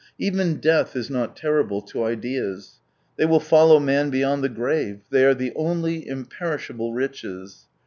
[0.17, 2.79] Even death is not terrible to ideas;
[3.17, 7.67] they will follow man beyond the grave, they are the only im^ perishable riches.